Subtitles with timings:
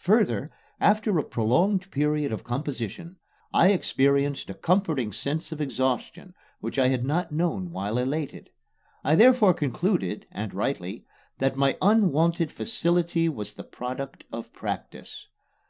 [0.00, 0.50] Further,
[0.82, 3.16] after a prolonged period of composition,
[3.54, 8.50] I experienced a comforting sense of exhaustion which I had not known while elated.
[9.02, 11.06] I therefore concluded and rightly
[11.38, 15.26] that my unwonted facility was the product of practice.